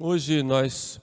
[0.00, 1.00] Hoje nós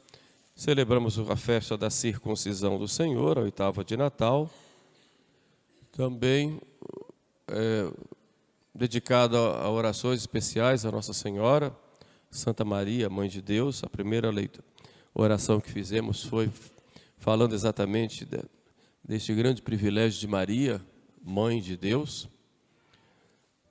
[0.55, 4.49] celebramos a festa da circuncisão do Senhor, a oitava de Natal,
[5.91, 6.61] também
[7.49, 7.91] é,
[8.73, 11.75] dedicada a orações especiais a Nossa Senhora,
[12.31, 13.83] Santa Maria, Mãe de Deus.
[13.83, 14.65] A primeira leitura,
[15.13, 16.49] oração que fizemos foi
[17.17, 18.41] falando exatamente de,
[19.03, 20.81] deste grande privilégio de Maria,
[21.21, 22.29] Mãe de Deus.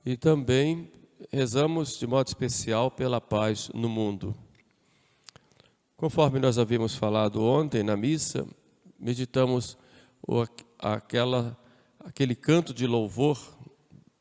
[0.05, 0.91] E também
[1.31, 4.35] rezamos de modo especial pela paz no mundo.
[5.97, 8.45] Conforme nós havíamos falado ontem na missa,
[8.99, 9.77] meditamos
[10.27, 10.45] o,
[10.77, 11.57] aquela,
[12.01, 13.39] aquele canto de louvor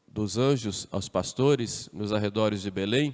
[0.07, 3.13] dos anjos aos pastores nos arredores de Belém,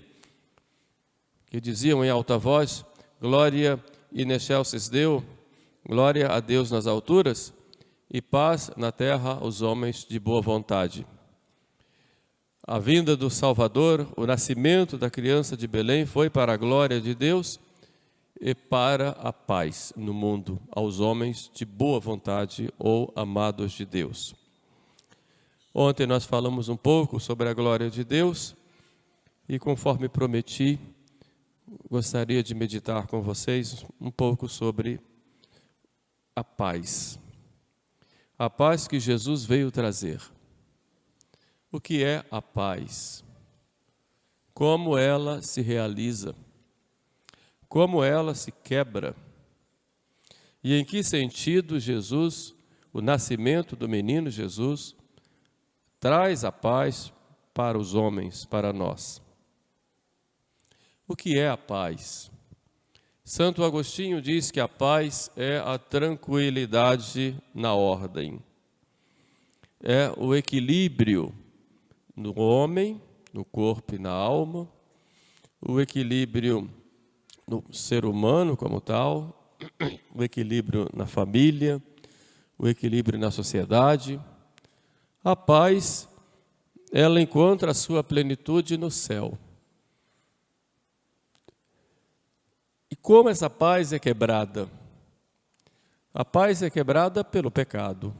[1.46, 2.84] que diziam em alta voz:
[3.18, 5.24] Glória in excelsis Deo,
[5.88, 7.54] glória a Deus nas alturas
[8.10, 11.06] e paz na terra aos homens de boa vontade.
[12.66, 17.14] A vinda do Salvador, o nascimento da criança de Belém foi para a glória de
[17.14, 17.58] Deus
[18.40, 24.34] e para a paz no mundo aos homens de boa vontade ou amados de Deus.
[25.74, 28.56] Ontem nós falamos um pouco sobre a glória de Deus
[29.48, 30.80] e, conforme prometi,
[31.88, 34.98] gostaria de meditar com vocês um pouco sobre
[36.34, 37.20] a paz.
[38.38, 40.20] A paz que Jesus veio trazer.
[41.70, 43.22] O que é a paz?
[44.54, 46.34] Como ela se realiza?
[47.70, 49.14] Como ela se quebra.
[50.62, 52.52] E em que sentido Jesus,
[52.92, 54.96] o nascimento do menino Jesus,
[56.00, 57.12] traz a paz
[57.54, 59.22] para os homens, para nós.
[61.06, 62.28] O que é a paz?
[63.24, 68.42] Santo Agostinho diz que a paz é a tranquilidade na ordem,
[69.80, 71.32] é o equilíbrio
[72.16, 73.00] no homem,
[73.32, 74.68] no corpo e na alma,
[75.60, 76.68] o equilíbrio
[77.50, 79.56] no ser humano como tal,
[80.14, 81.82] o equilíbrio na família,
[82.56, 84.20] o equilíbrio na sociedade.
[85.24, 86.08] A paz,
[86.92, 89.36] ela encontra a sua plenitude no céu.
[92.88, 94.68] E como essa paz é quebrada?
[96.14, 98.14] A paz é quebrada pelo pecado.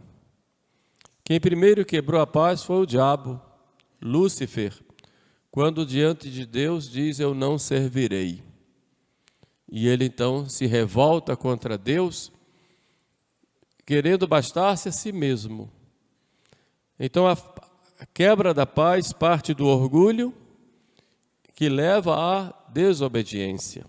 [1.22, 3.40] Quem primeiro quebrou a paz foi o diabo,
[4.02, 4.74] Lúcifer,
[5.50, 8.49] quando diante de Deus diz: Eu não servirei.
[9.70, 12.32] E ele então se revolta contra Deus,
[13.86, 15.70] querendo bastar-se a si mesmo.
[16.98, 17.36] Então a
[18.12, 20.34] quebra da paz parte do orgulho,
[21.54, 23.86] que leva à desobediência.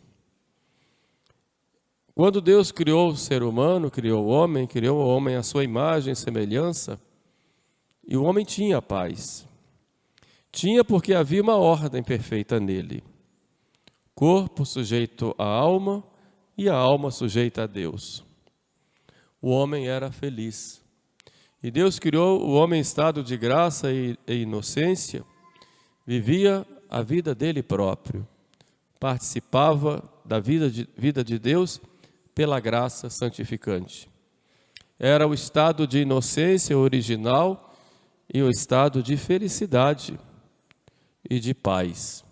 [2.13, 6.13] Quando Deus criou o ser humano, criou o homem, criou o homem à sua imagem
[6.13, 7.01] e semelhança,
[8.07, 9.47] e o homem tinha paz.
[10.51, 13.03] Tinha porque havia uma ordem perfeita nele
[14.21, 16.03] corpo sujeito à alma
[16.55, 18.23] e a alma sujeita a Deus.
[19.41, 20.79] O homem era feliz.
[21.63, 25.25] E Deus criou o homem em estado de graça e, inocência,
[26.05, 28.27] vivia a vida dele próprio,
[28.99, 31.81] participava da vida de, vida de Deus
[32.35, 34.07] pela graça santificante.
[34.99, 37.73] Era o estado de inocência original
[38.31, 40.19] e o estado de felicidade
[41.27, 42.23] e de paz.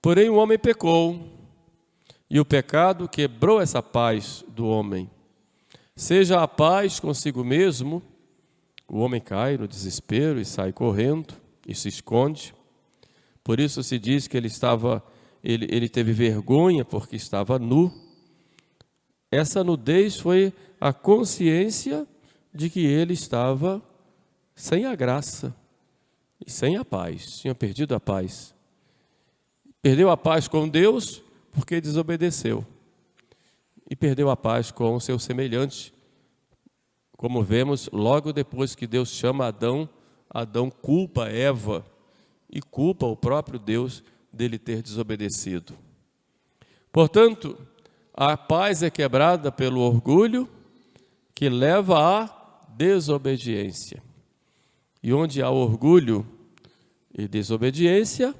[0.00, 1.36] Porém, o homem pecou,
[2.28, 5.08] e o pecado quebrou essa paz do homem.
[5.94, 8.02] Seja a paz consigo mesmo,
[8.88, 11.34] o homem cai no desespero e sai correndo
[11.66, 12.54] e se esconde.
[13.42, 15.02] Por isso se diz que ele estava,
[15.42, 17.92] ele, ele teve vergonha porque estava nu.
[19.30, 22.06] Essa nudez foi a consciência
[22.52, 23.82] de que ele estava
[24.54, 25.54] sem a graça
[26.44, 28.55] e sem a paz, tinha perdido a paz.
[29.86, 32.66] Perdeu a paz com Deus porque desobedeceu.
[33.88, 35.94] E perdeu a paz com o seu semelhante.
[37.16, 39.88] Como vemos, logo depois que Deus chama Adão,
[40.28, 41.86] Adão culpa Eva
[42.50, 44.02] e culpa o próprio Deus
[44.32, 45.78] dele ter desobedecido.
[46.90, 47.56] Portanto,
[48.12, 50.48] a paz é quebrada pelo orgulho
[51.32, 54.02] que leva à desobediência.
[55.00, 56.26] E onde há orgulho
[57.16, 58.34] e desobediência,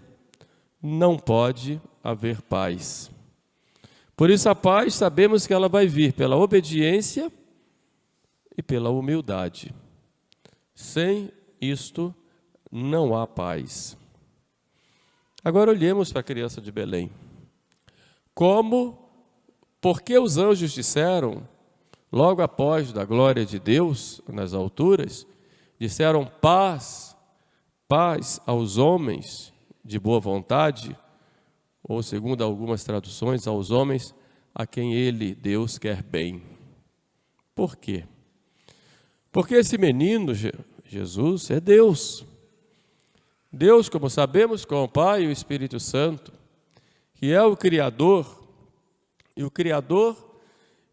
[0.82, 3.10] não pode haver paz.
[4.16, 7.30] Por isso, a paz sabemos que ela vai vir pela obediência
[8.56, 9.74] e pela humildade.
[10.74, 11.30] Sem
[11.60, 12.14] isto,
[12.70, 13.96] não há paz.
[15.44, 17.10] Agora olhemos para a criança de Belém.
[18.34, 18.98] Como,
[19.80, 21.46] porque os anjos disseram,
[22.10, 25.26] logo após da glória de Deus nas alturas,
[25.78, 27.16] disseram paz,
[27.86, 29.52] paz aos homens,
[29.86, 30.96] de boa vontade,
[31.82, 34.12] ou segundo algumas traduções, aos homens
[34.52, 36.42] a quem ele, Deus, quer bem.
[37.54, 38.04] Por quê?
[39.30, 40.32] Porque esse menino,
[40.86, 42.24] Jesus, é Deus.
[43.52, 46.32] Deus, como sabemos, com o Pai e o Espírito Santo,
[47.14, 48.44] que é o Criador,
[49.36, 50.16] e o Criador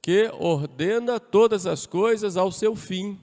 [0.01, 3.17] que ordena todas as coisas ao seu fim.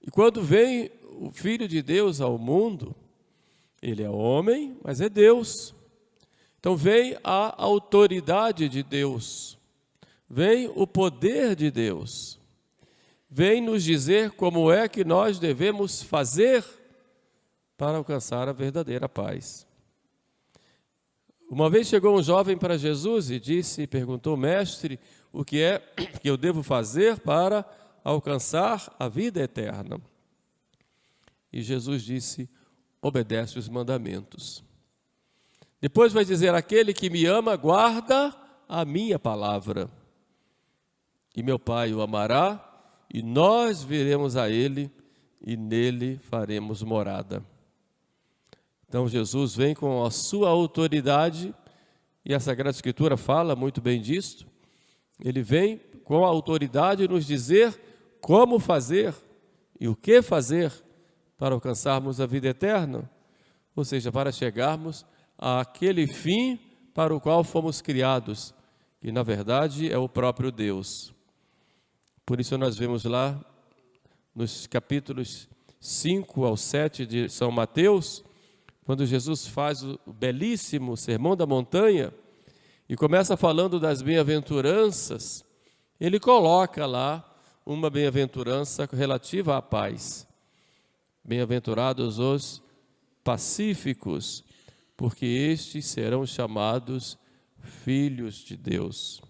[0.00, 2.94] E quando vem o Filho de Deus ao mundo,
[3.82, 5.74] ele é homem, mas é Deus.
[6.60, 9.58] Então vem a autoridade de Deus,
[10.30, 12.38] vem o poder de Deus,
[13.28, 16.64] vem nos dizer como é que nós devemos fazer
[17.76, 19.66] para alcançar a verdadeira paz.
[21.50, 25.00] Uma vez chegou um jovem para Jesus e disse, perguntou, mestre,
[25.32, 25.80] o que é
[26.22, 27.62] que eu devo fazer para
[28.04, 30.00] alcançar a vida eterna?
[31.52, 32.48] E Jesus disse,
[33.02, 34.62] obedece os mandamentos.
[35.80, 38.32] Depois vai dizer: aquele que me ama, guarda
[38.68, 39.90] a minha palavra.
[41.34, 42.62] E meu Pai o amará,
[43.12, 44.90] e nós viremos a ele,
[45.44, 47.44] e nele faremos morada.
[48.88, 51.52] Então Jesus vem com a sua autoridade,
[52.24, 54.46] e a Sagrada Escritura fala muito bem disso.
[55.18, 57.78] Ele vem com a autoridade nos dizer
[58.20, 59.14] como fazer
[59.80, 60.72] e o que fazer
[61.42, 63.10] para alcançarmos a vida eterna,
[63.74, 65.04] ou seja, para chegarmos
[65.36, 66.56] àquele fim
[66.94, 68.54] para o qual fomos criados,
[69.00, 71.12] que na verdade é o próprio Deus.
[72.24, 73.44] Por isso nós vemos lá
[74.32, 75.48] nos capítulos
[75.80, 78.22] 5 ao 7 de São Mateus,
[78.84, 82.14] quando Jesus faz o belíssimo Sermão da Montanha
[82.88, 85.44] e começa falando das bem-aventuranças,
[85.98, 87.28] ele coloca lá
[87.66, 90.30] uma bem-aventurança relativa à paz.
[91.24, 92.60] Bem-aventurados os
[93.22, 94.44] pacíficos,
[94.96, 97.16] porque estes serão chamados
[97.60, 99.22] filhos de Deus.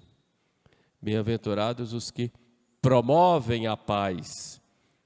[1.02, 2.32] Bem-aventurados os que
[2.80, 4.58] promovem a paz,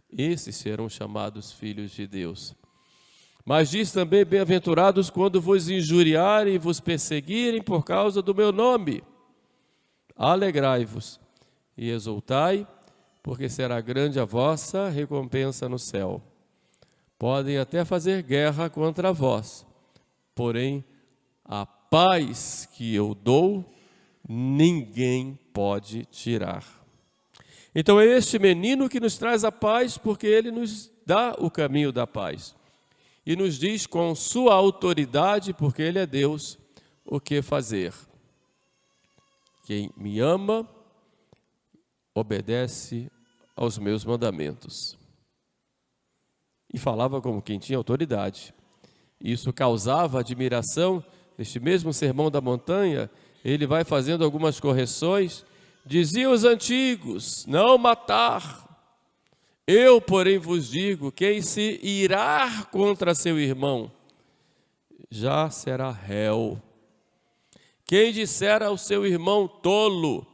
[0.08, 2.54] esses serão chamados filhos de Deus.
[3.44, 9.02] Mas diz também: Bem-aventurados quando vos injuriarem e vos perseguirem por causa do meu nome.
[10.14, 11.18] Alegrai-vos
[11.76, 12.66] e exultai,
[13.24, 16.22] porque será grande a vossa recompensa no céu
[17.18, 19.66] podem até fazer guerra contra vós,
[20.34, 20.84] porém
[21.44, 23.64] a paz que eu dou,
[24.28, 26.64] ninguém pode tirar.
[27.74, 31.92] Então é este menino que nos traz a paz, porque ele nos dá o caminho
[31.92, 32.54] da paz.
[33.24, 36.58] E nos diz com sua autoridade, porque ele é Deus,
[37.04, 37.92] o que fazer.
[39.64, 40.68] Quem me ama,
[42.14, 43.10] obedece
[43.54, 44.96] aos meus mandamentos
[46.76, 48.52] e falava como quem tinha autoridade.
[49.18, 51.02] Isso causava admiração.
[51.38, 53.10] Neste mesmo sermão da montanha,
[53.42, 55.42] ele vai fazendo algumas correções.
[55.86, 58.62] Diziam os antigos: não matar.
[59.66, 63.90] Eu, porém, vos digo: quem se irá contra seu irmão
[65.10, 66.60] já será réu.
[67.86, 70.26] Quem disser ao seu irmão tolo,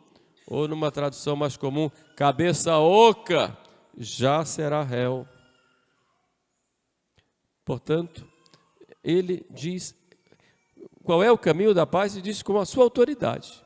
[0.44, 3.56] ou numa tradução mais comum, cabeça oca,
[3.96, 5.24] já será réu.
[7.64, 8.26] Portanto,
[9.02, 9.94] ele diz
[11.02, 13.62] qual é o caminho da paz e diz com a sua autoridade.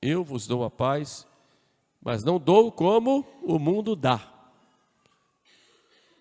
[0.00, 1.26] Eu vos dou a paz,
[2.00, 4.32] mas não dou como o mundo dá.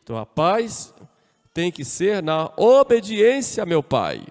[0.01, 0.93] Então a paz
[1.53, 4.25] tem que ser na obediência a meu Pai.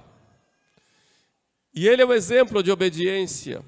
[1.74, 3.64] E ele é um exemplo de obediência.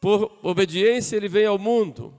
[0.00, 2.18] Por obediência ele vem ao mundo.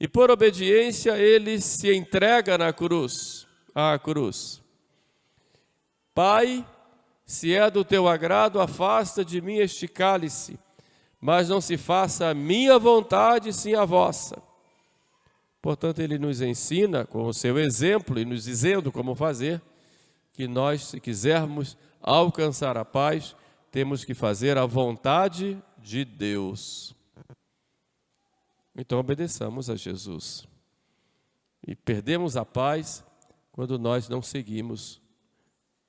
[0.00, 4.62] E por obediência ele se entrega na cruz, à cruz.
[6.14, 6.66] Pai,
[7.24, 10.58] se é do teu agrado, afasta de mim este cálice,
[11.20, 14.40] mas não se faça a minha vontade, sim a vossa.
[15.60, 19.60] Portanto, ele nos ensina com o seu exemplo e nos dizendo como fazer,
[20.32, 23.34] que nós, se quisermos alcançar a paz,
[23.70, 26.94] temos que fazer a vontade de Deus.
[28.80, 30.46] Então obedeçamos a Jesus.
[31.66, 33.04] E perdemos a paz
[33.50, 35.02] quando nós não seguimos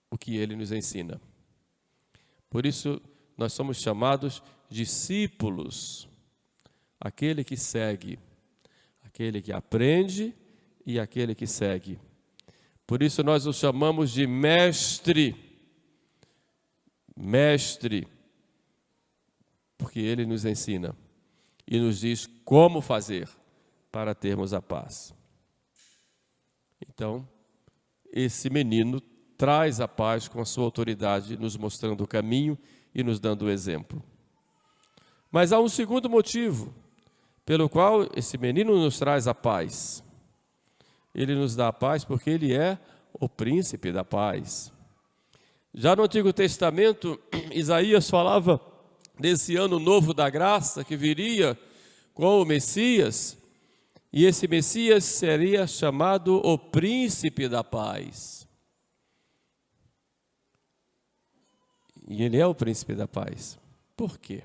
[0.10, 1.22] o que ele nos ensina.
[2.50, 3.00] Por isso,
[3.38, 6.10] nós somos chamados discípulos,
[7.00, 8.18] aquele que segue,
[9.04, 10.34] aquele que aprende
[10.84, 12.00] e aquele que segue.
[12.88, 15.36] Por isso, nós o chamamos de mestre,
[17.16, 18.08] mestre,
[19.78, 20.96] porque ele nos ensina
[21.70, 23.30] e nos diz como fazer
[23.92, 25.14] para termos a paz.
[26.82, 27.28] Então,
[28.12, 29.00] esse menino
[29.38, 32.58] traz a paz com a sua autoridade, nos mostrando o caminho
[32.94, 34.02] e nos dando o exemplo.
[35.32, 36.74] Mas há um segundo motivo
[37.46, 40.04] pelo qual esse menino nos traz a paz.
[41.14, 42.80] Ele nos dá a paz porque ele é
[43.14, 44.74] o príncipe da paz.
[45.72, 47.20] Já no Antigo Testamento,
[47.54, 48.60] Isaías falava
[49.20, 51.58] desse ano novo da graça que viria
[52.14, 53.38] com o Messias,
[54.12, 58.48] e esse Messias seria chamado o príncipe da paz.
[62.08, 63.60] E ele é o príncipe da paz.
[63.96, 64.42] Por quê?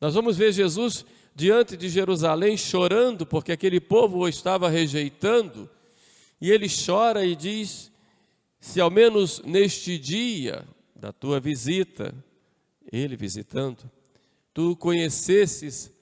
[0.00, 5.70] Nós vamos ver Jesus diante de Jerusalém chorando porque aquele povo o estava rejeitando,
[6.40, 7.92] e ele chora e diz:
[8.58, 12.12] Se ao menos neste dia da tua visita,
[12.92, 13.90] ele visitando,
[14.52, 15.92] tu conhecesses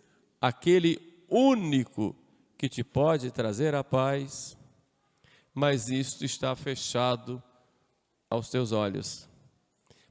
[0.40, 2.14] aquele único
[2.56, 4.56] que te pode trazer a paz,
[5.54, 7.42] mas isto está fechado
[8.30, 9.28] aos teus olhos,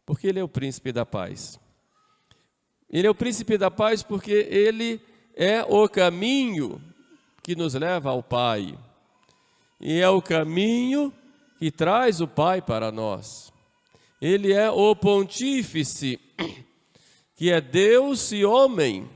[0.05, 1.59] porque Ele é o príncipe da paz.
[2.89, 5.01] Ele é o príncipe da paz porque Ele
[5.35, 6.81] é o caminho
[7.43, 8.77] que nos leva ao Pai,
[9.79, 11.13] e é o caminho
[11.59, 13.53] que traz o Pai para nós.
[14.21, 16.19] Ele é o pontífice,
[17.37, 19.07] que é Deus e homem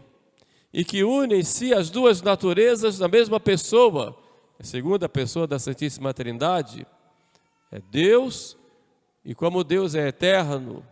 [0.72, 4.16] e que une em si as duas naturezas na mesma pessoa,
[4.60, 6.86] a segunda pessoa da Santíssima Trindade,
[7.72, 8.56] é Deus,
[9.26, 10.86] e como Deus é eterno,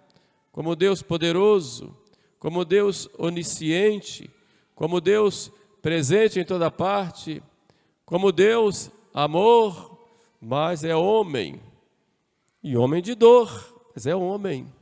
[0.52, 1.96] como Deus poderoso,
[2.40, 4.30] como Deus onisciente,
[4.74, 5.52] como Deus
[5.84, 7.44] presente em toda parte,
[8.06, 10.00] como Deus amor,
[10.42, 11.62] mas é homem,
[12.64, 14.79] e homem de dor, mas é homem.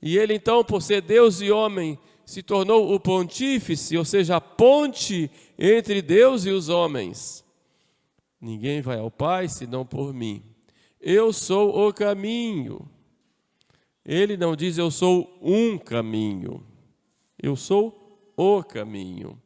[0.00, 4.40] E ele então, por ser Deus e homem, se tornou o pontífice, ou seja, a
[4.40, 7.44] ponte entre Deus e os homens.
[8.40, 10.42] Ninguém vai ao Pai senão por mim.
[11.00, 12.88] Eu sou o caminho.
[14.04, 16.64] Ele não diz eu sou um caminho.
[17.40, 19.40] Eu sou o caminho.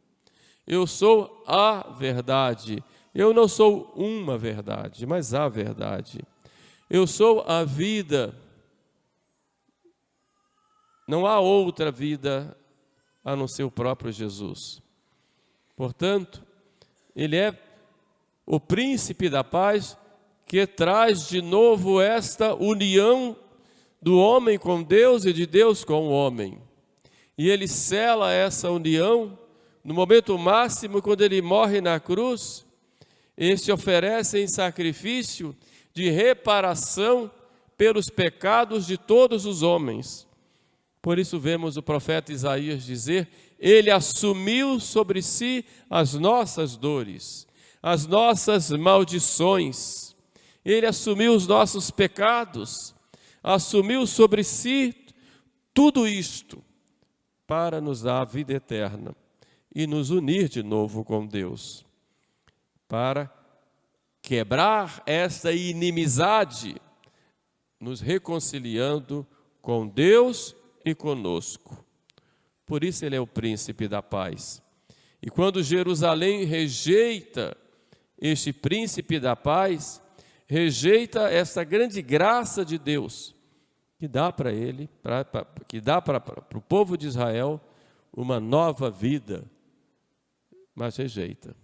[0.67, 2.83] Eu sou a verdade.
[3.15, 6.21] Eu não sou uma verdade, mas a verdade.
[6.89, 8.35] Eu sou a vida.
[11.11, 12.57] Não há outra vida
[13.25, 14.81] a não ser o próprio Jesus.
[15.75, 16.47] Portanto,
[17.17, 17.53] ele é
[18.47, 19.99] o príncipe da paz
[20.47, 23.37] que traz de novo esta união
[24.01, 26.63] do homem com Deus e de Deus com o homem.
[27.37, 29.37] E ele cela essa união
[29.83, 32.65] no momento máximo quando ele morre na cruz
[33.37, 35.57] e se oferece em sacrifício
[35.93, 37.29] de reparação
[37.77, 40.30] pelos pecados de todos os homens.
[41.03, 43.29] Por isso vemos o profeta Isaías dizer:
[43.59, 47.47] Ele assumiu sobre si as nossas dores,
[47.83, 50.15] as nossas maldições,
[50.65, 52.95] Ele assumiu os nossos pecados,
[53.43, 54.95] assumiu sobre si
[55.73, 56.63] tudo isto
[57.47, 59.17] para nos dar a vida eterna
[59.75, 61.85] e nos unir de novo com Deus,
[62.87, 63.33] para
[64.21, 66.77] quebrar esta inimizade,
[67.81, 69.27] nos reconciliando
[69.63, 70.55] com Deus
[70.85, 71.85] e conosco.
[72.67, 74.63] Por isso ele é o príncipe da paz.
[75.23, 77.57] E quando Jerusalém rejeita
[78.19, 80.01] este príncipe da paz,
[80.47, 83.35] rejeita essa grande graça de Deus
[83.99, 86.23] que dá para ele, pra, pra, que dá para
[86.55, 87.61] o povo de Israel
[88.13, 89.45] uma nova vida,
[90.75, 91.55] mas rejeita.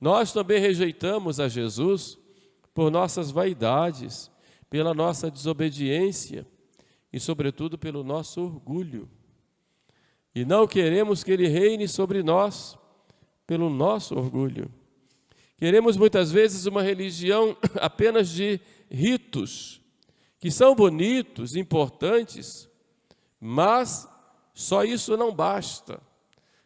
[0.00, 2.18] Nós também rejeitamos a Jesus
[2.72, 4.30] por nossas vaidades,
[4.70, 6.46] pela nossa desobediência
[7.12, 9.08] e, sobretudo, pelo nosso orgulho.
[10.34, 12.78] E não queremos que Ele reine sobre nós
[13.46, 14.70] pelo nosso orgulho.
[15.56, 18.60] Queremos muitas vezes uma religião apenas de
[18.90, 19.80] ritos,
[20.38, 22.68] que são bonitos, importantes,
[23.40, 24.08] mas
[24.54, 26.00] só isso não basta.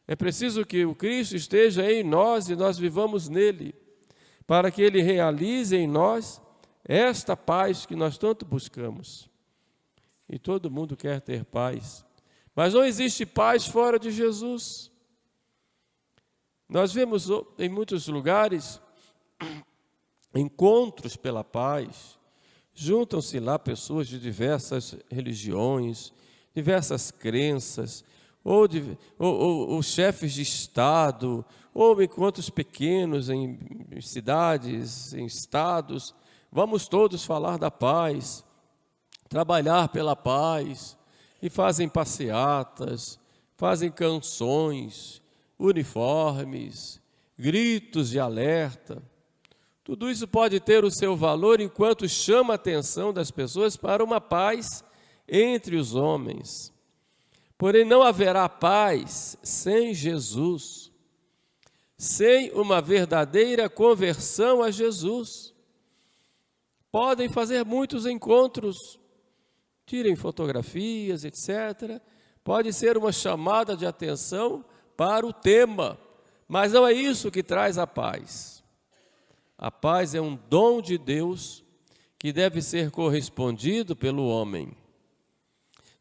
[0.07, 3.75] É preciso que o Cristo esteja em nós e nós vivamos nele,
[4.47, 6.43] para que ele realize em nós
[6.85, 9.32] esta paz que nós tanto buscamos
[10.33, 12.03] e todo mundo quer ter paz.
[12.57, 14.91] Mas não existe paz fora de Jesus.
[16.67, 18.81] Nós vemos em muitos lugares
[20.35, 22.19] encontros pela paz.
[22.75, 26.15] Juntam-se lá pessoas de diversas religiões,
[26.55, 28.03] diversas crenças,
[28.43, 33.59] ou, de, ou, ou, ou chefes de Estado, ou encontros pequenos em
[34.01, 36.15] cidades, em estados.
[36.51, 38.43] Vamos todos falar da paz
[39.33, 40.95] trabalhar pela paz,
[41.41, 43.19] e fazem passeatas,
[43.57, 45.23] fazem canções,
[45.59, 47.01] uniformes,
[47.39, 49.03] gritos de alerta.
[49.83, 54.21] Tudo isso pode ter o seu valor enquanto chama a atenção das pessoas para uma
[54.21, 54.85] paz
[55.27, 56.71] entre os homens.
[57.57, 60.93] Porém, não haverá paz sem Jesus,
[61.97, 65.55] sem uma verdadeira conversão a Jesus.
[66.91, 69.01] Podem fazer muitos encontros,
[69.87, 72.01] tirem fotografias, etc.
[72.45, 74.65] Pode ser uma chamada de atenção
[74.97, 75.99] para o tema,
[76.49, 78.63] mas não é isso que traz a paz.
[79.57, 81.65] A paz é um dom de Deus
[82.19, 84.77] que deve ser correspondido pelo homem.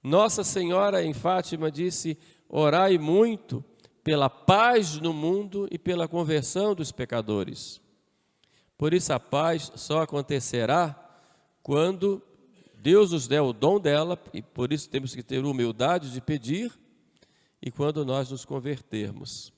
[0.04, 2.18] Nossa Senhora em Fátima disse:
[2.50, 3.64] Orai muito
[4.04, 7.80] pela paz no mundo e pela conversão dos pecadores.
[8.78, 10.96] Por isso a paz só acontecerá
[11.62, 12.22] quando
[12.82, 16.74] Deus nos der o dom dela, e por isso temos que ter humildade de pedir,
[17.62, 19.54] e quando nós nos convertermos.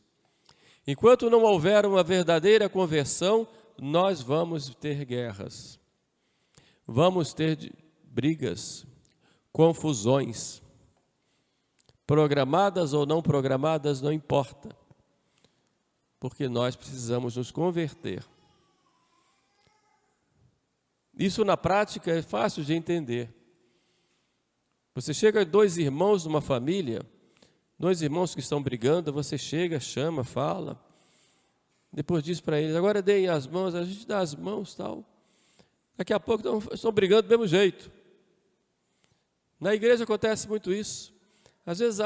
[0.85, 3.47] Enquanto não houver uma verdadeira conversão,
[3.79, 5.79] nós vamos ter guerras,
[6.85, 8.85] vamos ter brigas,
[9.53, 10.61] confusões,
[12.05, 14.75] programadas ou não programadas, não importa,
[16.19, 18.21] porque nós precisamos nos converter.
[21.17, 23.33] Isso na prática é fácil de entender.
[24.95, 27.01] Você chega dois irmãos de uma família,
[27.77, 30.79] dois irmãos que estão brigando, você chega, chama, fala,
[31.91, 35.05] depois diz para eles, agora deem as mãos, a gente dá as mãos tal.
[35.95, 37.91] Daqui a pouco estão, estão brigando do mesmo jeito.
[39.59, 41.12] Na igreja acontece muito isso.
[41.65, 42.01] Às vezes,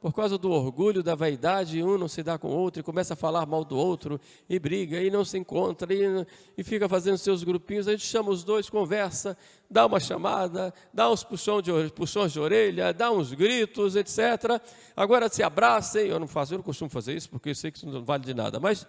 [0.00, 3.12] por causa do orgulho, da vaidade, um não se dá com o outro e começa
[3.12, 6.26] a falar mal do outro, e briga, e não se encontra, e,
[6.56, 7.86] e fica fazendo seus grupinhos.
[7.86, 9.36] A gente chama os dois, conversa,
[9.68, 14.58] dá uma chamada, dá uns puxão de, puxões de orelha, dá uns gritos, etc.
[14.96, 16.06] Agora se abracem.
[16.06, 18.24] Eu não faço, eu não costumo fazer isso, porque eu sei que isso não vale
[18.24, 18.86] de nada, mas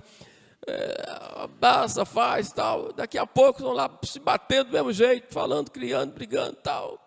[0.66, 1.04] é,
[1.36, 2.94] abraça, faz, tal.
[2.94, 6.98] Daqui a pouco estão lá se batendo do mesmo jeito, falando, criando, brigando, tal.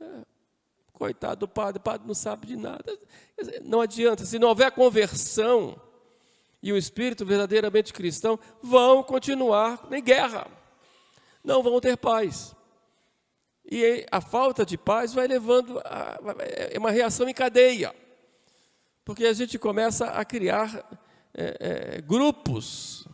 [0.00, 0.29] É,
[1.00, 2.98] coitado do padre, o padre não sabe de nada.
[3.62, 5.80] Não adianta, se não houver conversão
[6.62, 10.46] e o espírito verdadeiramente cristão, vão continuar em guerra.
[11.42, 12.54] Não vão ter paz.
[13.64, 16.18] E a falta de paz vai levando a,
[16.70, 17.96] é uma reação em cadeia.
[19.02, 20.84] Porque a gente começa a criar
[21.32, 23.08] é, é, grupos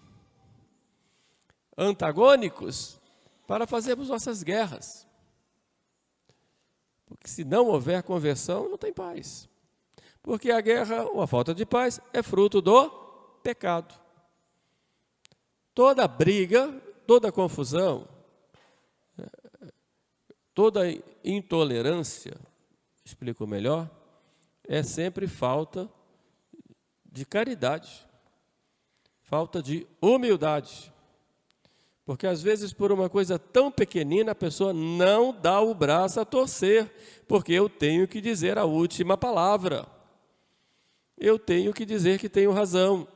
[1.79, 3.01] antagônicos
[3.46, 5.06] para fazermos nossas guerras.
[7.07, 9.49] Porque se não houver conversão, não tem paz.
[10.23, 12.90] Porque a guerra ou a falta de paz é fruto do
[13.42, 13.95] pecado.
[15.75, 16.73] Toda briga,
[17.07, 18.09] toda confusão,
[20.53, 20.83] toda
[21.25, 22.37] intolerância,
[23.05, 23.88] explico melhor,
[24.66, 25.88] é sempre falta
[27.05, 28.07] de caridade
[29.27, 30.92] falta de humildade.
[32.07, 36.25] Porque às vezes, por uma coisa tão pequenina, a pessoa não dá o braço a
[36.25, 36.88] torcer,
[37.27, 39.88] porque eu tenho que dizer a última palavra.
[41.19, 43.09] Eu tenho que dizer que tenho razão.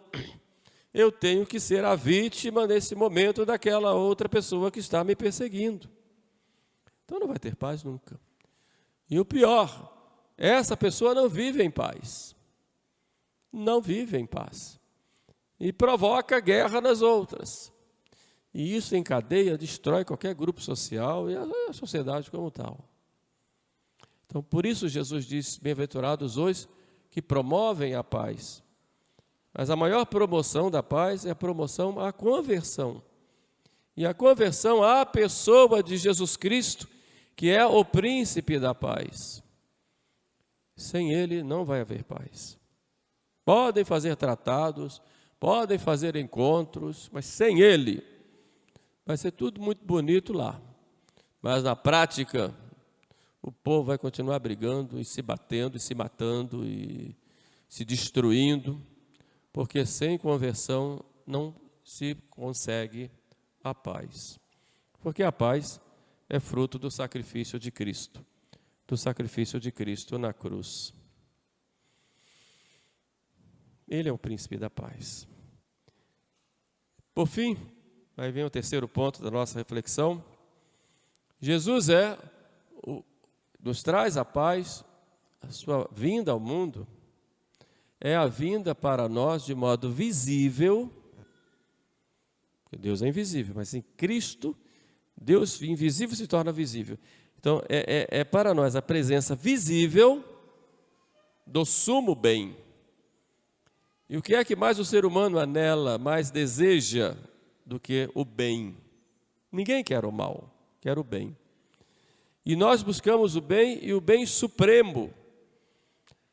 [0.93, 5.89] Eu tenho que ser a vítima nesse momento daquela outra pessoa que está me perseguindo.
[7.05, 8.21] Então não vai ter paz nunca.
[9.09, 9.97] E o pior,
[10.37, 12.35] essa pessoa não vive em paz.
[13.53, 14.81] Não vive em paz
[15.61, 17.71] e provoca guerra nas outras.
[18.53, 22.85] E isso em cadeia destrói qualquer grupo social e a sociedade como tal.
[24.27, 26.69] Então, por isso Jesus disse: Bem-aventurados os
[27.11, 28.63] que promovem a paz.
[29.53, 33.03] Mas a maior promoção da paz é a promoção à conversão.
[33.97, 36.89] E a conversão à pessoa de Jesus Cristo,
[37.35, 39.43] que é o príncipe da paz.
[40.77, 42.59] Sem ele não vai haver paz.
[43.45, 45.03] Podem fazer tratados,
[45.41, 48.10] podem fazer encontros, mas sem Ele
[49.11, 50.63] vai ser tudo muito bonito lá.
[51.43, 52.55] Mas na prática,
[53.43, 57.17] o povo vai continuar brigando e se batendo e se matando e
[57.69, 58.81] se destruindo,
[59.53, 61.53] porque sem conversão não
[61.85, 63.11] se consegue
[63.65, 64.39] a paz.
[65.01, 65.81] Porque a paz
[66.29, 68.25] é fruto do sacrifício de Cristo,
[68.87, 70.95] do sacrifício de Cristo na cruz.
[73.89, 75.27] Ele é o príncipe da paz.
[77.13, 77.57] Por fim,
[78.21, 80.23] aí vem o terceiro ponto da nossa reflexão.
[81.41, 82.19] Jesus é
[82.87, 83.03] o,
[83.59, 84.85] nos traz a paz,
[85.41, 86.87] a sua vinda ao mundo
[87.99, 90.91] é a vinda para nós de modo visível.
[92.79, 94.57] Deus é invisível, mas em Cristo,
[95.17, 96.99] Deus invisível se torna visível.
[97.39, 100.23] Então, é, é, é para nós a presença visível
[101.47, 102.57] do sumo bem
[104.11, 107.17] e o que é que mais o ser humano anela, mais deseja
[107.71, 108.77] do que o bem.
[109.53, 111.37] Ninguém quer o mal, quer o bem.
[112.45, 115.15] E nós buscamos o bem e o bem supremo.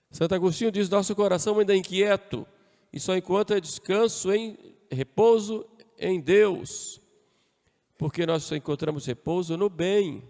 [0.10, 2.48] Santo Agostinho diz: nosso coração ainda é inquieto
[2.92, 4.58] e só encontra descanso em
[4.90, 5.64] repouso
[6.00, 7.00] em Deus,
[8.00, 10.24] porque nós só encontramos repouso no bem.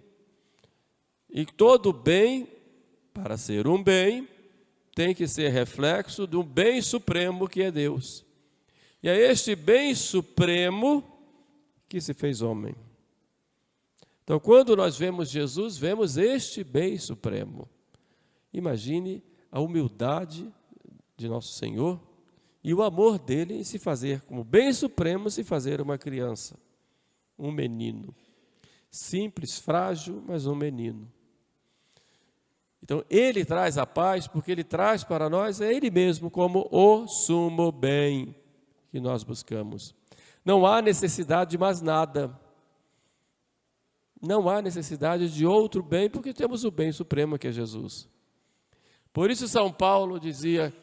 [1.29, 2.49] E todo bem,
[3.13, 4.27] para ser um bem,
[4.93, 8.26] tem que ser reflexo do bem supremo que é Deus.
[9.07, 11.01] E é este bem supremo
[11.87, 12.75] que se fez homem.
[14.21, 17.69] Então, quando nós vemos Jesus, vemos este bem supremo.
[18.51, 20.53] Imagine a humildade
[21.15, 21.97] de nosso Senhor
[22.61, 26.59] e o amor dele em se fazer como bem supremo, se fazer uma criança,
[27.39, 28.13] um menino.
[28.91, 31.09] Simples, frágil, mas um menino.
[32.83, 37.07] Então, ele traz a paz, porque ele traz para nós é ele mesmo como o
[37.07, 38.35] sumo bem
[38.91, 39.93] que nós buscamos.
[40.43, 42.39] Não há necessidade de mais nada.
[44.21, 48.09] Não há necessidade de outro bem, porque temos o bem supremo que é Jesus.
[49.13, 50.73] Por isso, São Paulo dizia: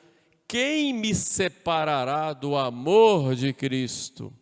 [0.47, 4.33] Quem me separará do amor de Cristo?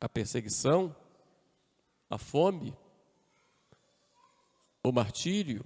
[0.00, 0.94] A perseguição,
[2.10, 2.76] a fome,
[4.82, 5.64] o martírio,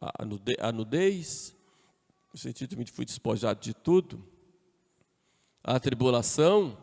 [0.00, 1.54] a nudez,
[2.32, 4.31] no sentido de que fui despojado de tudo,
[5.62, 6.76] a tribulação,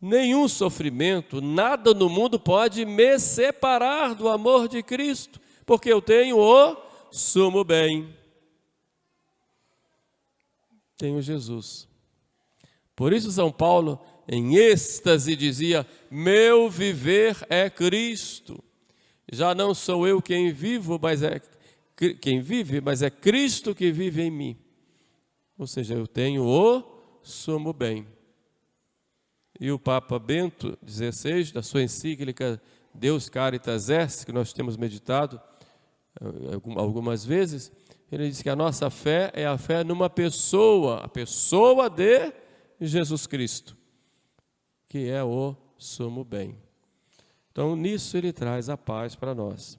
[0.00, 6.38] nenhum sofrimento, nada no mundo pode me separar do amor de Cristo, porque eu tenho
[6.38, 6.76] o
[7.10, 8.14] sumo bem.
[10.96, 11.88] Tenho Jesus.
[12.96, 18.62] Por isso, São Paulo, em êxtase, dizia: Meu viver é Cristo.
[19.32, 21.40] Já não sou eu quem vivo, mas é
[22.20, 24.56] quem vive, mas é Cristo que vive em mim.
[25.56, 28.06] Ou seja, eu tenho o sumo bem.
[29.58, 32.60] E o Papa Bento XVI, da sua encíclica
[32.94, 35.40] Deus Caritas Est, que nós temos meditado
[36.20, 36.24] eh,
[36.76, 37.70] algumas vezes,
[38.10, 42.32] ele diz que a nossa fé é a fé numa pessoa, a pessoa de
[42.80, 43.76] Jesus Cristo,
[44.88, 46.58] que é o sumo bem.
[47.52, 49.78] Então, nisso ele traz a paz para nós.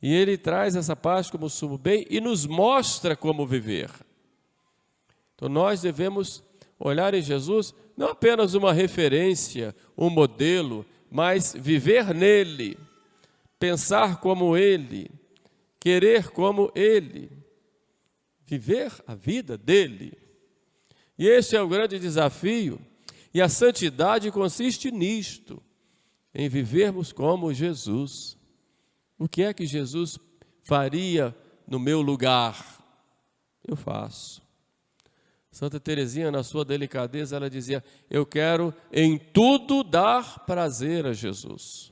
[0.00, 3.90] E ele traz essa paz como sumo bem e nos mostra como viver.
[5.34, 6.42] Então nós devemos
[6.78, 12.78] olhar em Jesus não apenas uma referência, um modelo, mas viver nele,
[13.58, 15.10] pensar como ele,
[15.80, 17.30] querer como ele,
[18.44, 20.12] viver a vida dele.
[21.18, 22.78] E esse é o grande desafio,
[23.32, 25.62] e a santidade consiste nisto,
[26.34, 28.36] em vivermos como Jesus.
[29.18, 30.18] O que é que Jesus
[30.62, 31.34] faria
[31.66, 32.84] no meu lugar?
[33.66, 34.45] Eu faço.
[35.56, 41.90] Santa Teresinha, na sua delicadeza, ela dizia: Eu quero em tudo dar prazer a Jesus.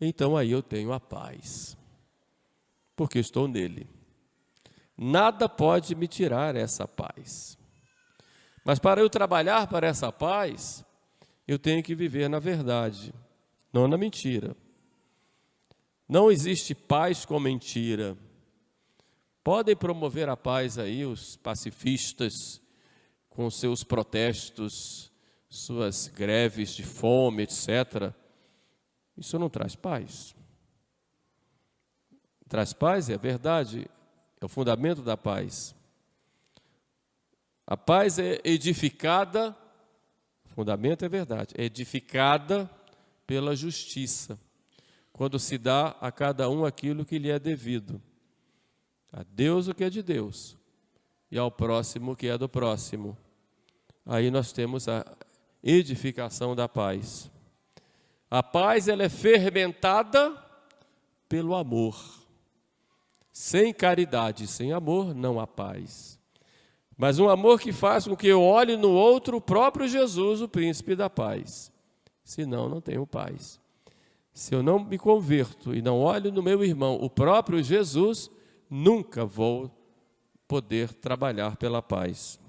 [0.00, 1.76] Então aí eu tenho a paz,
[2.94, 3.90] porque estou nele.
[4.96, 7.58] Nada pode me tirar essa paz.
[8.64, 10.84] Mas para eu trabalhar para essa paz,
[11.48, 13.12] eu tenho que viver na verdade,
[13.72, 14.56] não na mentira.
[16.08, 18.16] Não existe paz com mentira.
[19.46, 22.60] Podem promover a paz aí os pacifistas
[23.28, 25.12] com seus protestos,
[25.48, 28.12] suas greves de fome, etc.
[29.16, 30.34] Isso não traz paz.
[32.48, 33.88] Traz paz, é verdade,
[34.40, 35.76] é o fundamento da paz.
[37.64, 39.56] A paz é edificada,
[40.46, 42.68] fundamento é verdade, é edificada
[43.24, 44.36] pela justiça
[45.12, 48.02] quando se dá a cada um aquilo que lhe é devido.
[49.16, 50.58] A Deus o que é de Deus
[51.30, 53.16] e ao próximo o que é do próximo.
[54.04, 55.06] Aí nós temos a
[55.64, 57.30] edificação da paz.
[58.30, 60.36] A paz ela é fermentada
[61.30, 61.98] pelo amor.
[63.32, 66.18] Sem caridade, sem amor, não há paz.
[66.94, 70.48] Mas um amor que faz com que eu olhe no outro o próprio Jesus, o
[70.48, 71.72] príncipe da paz.
[72.22, 73.58] Senão, não tenho paz.
[74.34, 78.30] Se eu não me converto e não olho no meu irmão o próprio Jesus,
[78.70, 79.70] nunca vou
[80.46, 82.40] poder trabalhar pela paz.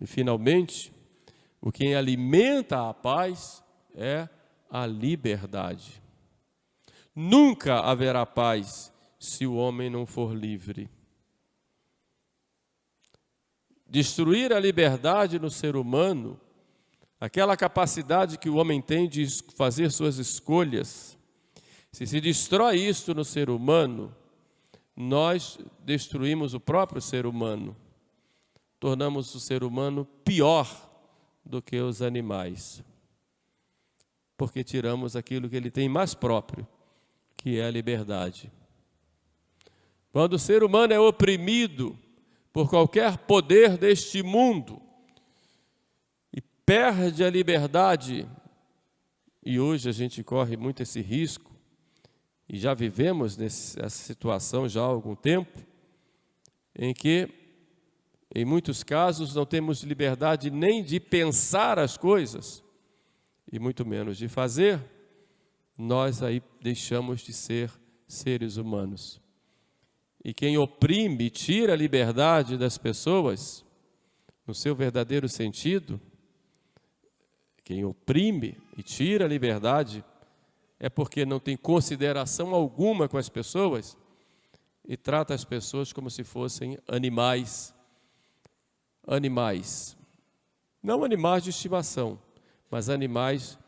[0.00, 0.92] E finalmente,
[1.60, 3.62] o que alimenta a paz
[3.94, 4.28] é
[4.70, 6.02] a liberdade.
[7.14, 10.88] Nunca haverá paz se o homem não for livre.
[13.86, 16.40] Destruir a liberdade no ser humano
[17.20, 21.18] aquela capacidade que o homem tem de fazer suas escolhas,
[21.90, 24.14] se se destrói isto no ser humano,
[25.00, 27.76] nós destruímos o próprio ser humano,
[28.80, 30.66] tornamos o ser humano pior
[31.44, 32.82] do que os animais.
[34.36, 36.66] Porque tiramos aquilo que ele tem mais próprio,
[37.36, 38.50] que é a liberdade.
[40.10, 41.96] Quando o ser humano é oprimido
[42.52, 44.82] por qualquer poder deste mundo
[46.32, 48.28] e perde a liberdade,
[49.44, 51.47] e hoje a gente corre muito esse risco,
[52.48, 55.58] e já vivemos nessa situação já há algum tempo,
[56.74, 57.28] em que,
[58.34, 62.62] em muitos casos, não temos liberdade nem de pensar as coisas,
[63.50, 64.80] e muito menos de fazer,
[65.76, 67.70] nós aí deixamos de ser
[68.06, 69.20] seres humanos.
[70.24, 73.64] E quem oprime e tira a liberdade das pessoas,
[74.46, 76.00] no seu verdadeiro sentido,
[77.62, 80.02] quem oprime e tira a liberdade
[80.80, 83.96] é porque não tem consideração alguma com as pessoas
[84.84, 87.74] e trata as pessoas como se fossem animais.
[89.06, 89.96] Animais.
[90.82, 92.18] Não animais de estimação,
[92.70, 93.58] mas animais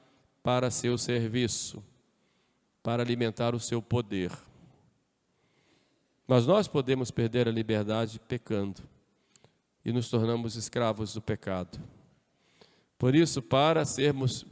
[0.42, 1.82] para seu serviço,
[2.82, 4.30] para alimentar o seu poder.
[6.26, 8.82] Mas nós podemos perder a liberdade pecando
[9.84, 11.80] e nos tornamos escravos do pecado.
[12.96, 14.46] Por isso, para sermos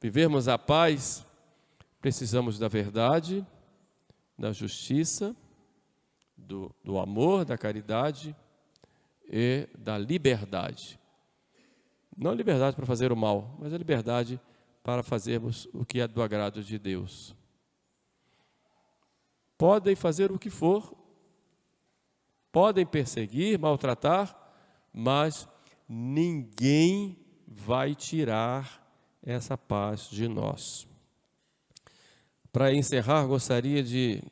[0.00, 1.24] vivermos a paz,
[2.02, 3.46] precisamos da verdade,
[4.36, 5.36] da justiça,
[6.36, 8.34] do, do amor, da caridade
[9.30, 10.98] e da liberdade.
[12.16, 14.40] Não liberdade para fazer o mal, mas a liberdade
[14.82, 17.36] para fazermos o que é do agrado de Deus.
[19.56, 20.92] Podem fazer o que for,
[22.50, 24.36] podem perseguir, maltratar,
[24.92, 25.48] mas
[25.88, 28.84] ninguém vai tirar
[29.22, 30.90] essa paz de nós.
[32.52, 34.22] Para encerrar, gostaria de,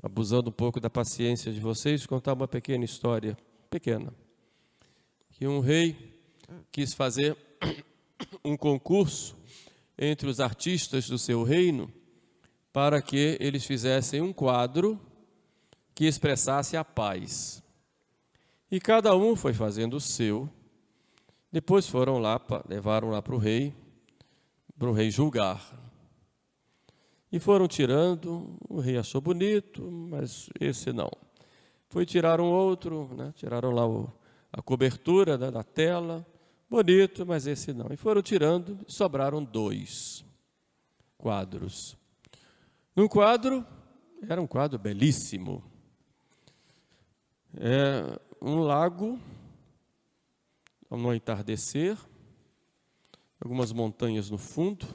[0.00, 3.36] abusando um pouco da paciência de vocês, contar uma pequena história,
[3.68, 4.14] pequena,
[5.32, 6.14] que um rei
[6.70, 7.36] quis fazer
[8.44, 9.36] um concurso
[9.98, 11.92] entre os artistas do seu reino
[12.72, 14.96] para que eles fizessem um quadro
[15.92, 17.60] que expressasse a paz.
[18.70, 20.48] E cada um foi fazendo o seu.
[21.50, 23.74] Depois foram lá, levaram lá para o rei,
[24.78, 25.89] para o rei julgar.
[27.32, 31.10] E foram tirando, o rei achou bonito, mas esse não.
[31.88, 33.32] Foi tirar um outro, né?
[33.36, 34.12] tiraram lá o,
[34.52, 36.26] a cobertura né, da tela,
[36.68, 37.86] bonito, mas esse não.
[37.92, 40.24] E foram tirando, e sobraram dois
[41.16, 41.96] quadros.
[42.96, 43.64] Num quadro,
[44.28, 45.62] era um quadro belíssimo.
[47.56, 49.18] É um lago,
[50.90, 51.96] no entardecer,
[53.40, 54.86] algumas montanhas no fundo,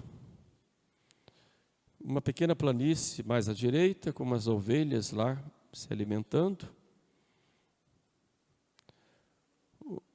[2.05, 5.41] uma pequena planície mais à direita, com umas ovelhas lá
[5.73, 6.69] se alimentando.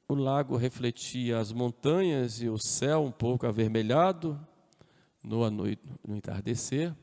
[0.09, 4.40] O, lago refletia as montanhas e o céu um pouco avermelhado
[5.22, 5.66] no, no,
[6.09, 6.94] entardecer.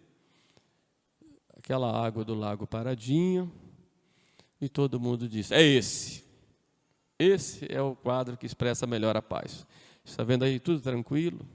[1.55, 3.51] Aquela água do lago paradinho.
[4.59, 6.25] E todo mundo disse: É esse.
[7.19, 9.65] Esse é o quadro que expressa melhor a paz.
[10.03, 11.45] Está vendo aí tudo tranquilo?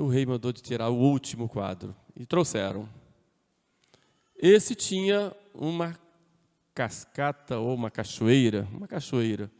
[0.00, 2.88] O rei mandou de tirar o último quadro e trouxeram.
[4.36, 5.98] Esse tinha uma
[6.74, 9.50] cascata ou uma cachoeira, uma cachoeira,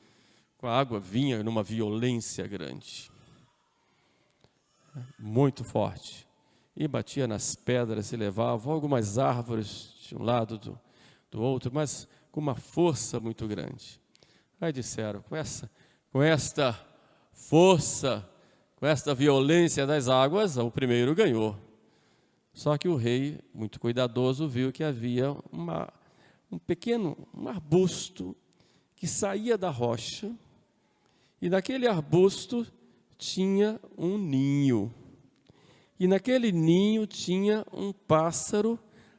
[0.56, 3.10] com a água vinha numa violência grande,
[5.18, 6.26] muito forte,
[6.74, 10.80] e batia nas pedras e levava algumas árvores de um lado do,
[11.30, 14.00] do outro, mas com uma força muito grande.
[14.60, 15.70] Aí disseram, com essa,
[16.10, 16.78] com esta
[17.32, 18.26] força
[18.82, 21.56] com esta violência das águas, o primeiro ganhou.
[22.52, 25.88] Só que o rei, muito cuidadoso, viu que havia uma,
[26.50, 28.34] um pequeno um arbusto
[28.96, 30.34] que saía da rocha,
[31.40, 32.66] e naquele arbusto
[33.16, 34.92] tinha um ninho.
[35.96, 38.76] E naquele ninho tinha um pássaro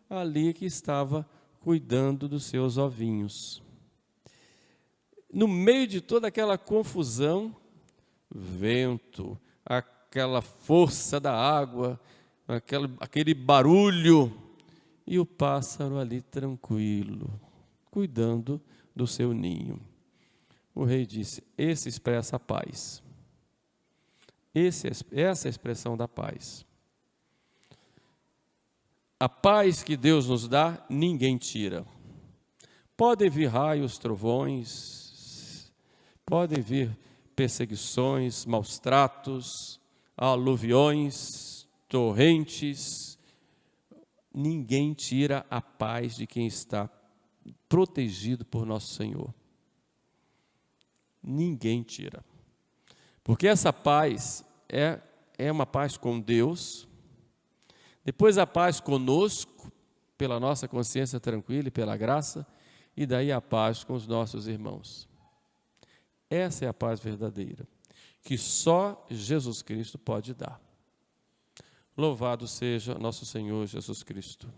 [0.10, 1.26] ali que estava
[1.62, 3.64] cuidando dos seus ovinhos.
[5.32, 7.56] No meio de toda aquela confusão,
[8.30, 9.40] vento,
[10.14, 12.00] aquela força da água,
[12.48, 14.32] aquele, aquele barulho,
[15.08, 17.42] e o pássaro ali tranquilo,
[17.90, 18.62] cuidando
[18.96, 19.82] do seu ninho.
[20.74, 23.02] O rei disse: Esse expressa a paz.
[24.54, 26.64] Esse, essa é a expressão da paz.
[29.20, 31.84] A paz que Deus nos dá, ninguém tira.
[32.96, 35.74] Podem vir raios, trovões,
[36.24, 36.96] podem vir
[37.36, 39.82] perseguições, maus tratos,
[40.16, 43.18] aluviões, torrentes.
[44.34, 46.90] Ninguém tira a paz de quem está
[47.68, 49.34] protegido por nosso Senhor.
[51.26, 52.24] ninguém tira.
[53.24, 55.00] Porque essa paz é,
[55.38, 56.88] é uma paz com Deus,
[58.04, 59.72] depois a paz conosco,
[60.18, 62.46] pela nossa consciência tranquila e pela graça,
[62.96, 65.08] e daí a paz com os nossos irmãos.
[66.30, 67.68] Essa é a paz verdadeira,
[68.24, 70.60] que só Jesus Cristo pode dar.
[71.96, 74.52] Louvado seja nosso Senhor Jesus Cristo.